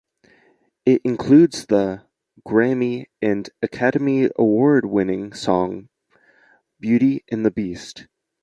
[0.83, 2.07] It includes the
[2.43, 5.89] Grammy and Academy Award-winning song
[6.79, 8.07] Beauty and the Beast.